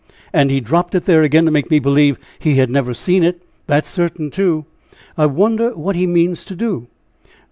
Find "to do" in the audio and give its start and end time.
6.45-6.87